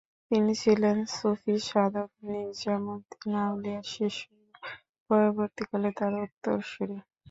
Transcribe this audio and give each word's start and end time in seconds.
তিনি 0.31 0.51
ছিলেন 0.61 0.97
সুফি 1.15 1.55
সাধক 1.67 2.09
নিজামুদ্দিন 2.27 3.31
আউলিয়ার 3.43 3.85
শিষ্য, 3.93 4.21
এবং 4.31 4.49
পরবর্তীকালে 5.09 5.89
তার 5.97 6.13
উত্তরসূরি। 6.25 6.97